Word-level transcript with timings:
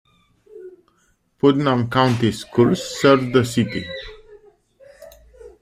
Putnam 1.37 1.87
County 1.87 2.31
Schools 2.31 2.99
serves 2.99 3.31
the 3.31 3.45
city. 3.45 3.85